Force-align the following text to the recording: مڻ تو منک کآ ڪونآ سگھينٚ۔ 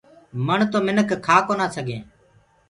مڻ 0.45 0.59
تو 0.71 0.77
منک 0.85 1.09
کآ 1.25 1.37
ڪونآ 1.47 1.65
سگھينٚ۔ 1.75 2.05